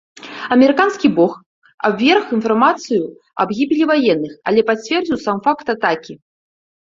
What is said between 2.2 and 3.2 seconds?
інфармацыю